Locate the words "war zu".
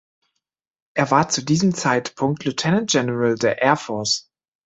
1.11-1.43